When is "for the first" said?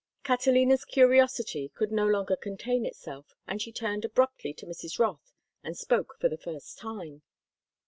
6.19-6.79